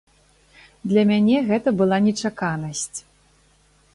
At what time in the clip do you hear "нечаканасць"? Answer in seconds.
2.07-2.99